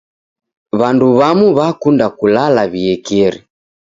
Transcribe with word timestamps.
W'andu 0.79 1.07
w'amu 1.17 1.45
w'akunda 1.57 2.05
kulala 2.17 2.61
w'iekeri. 2.71 3.39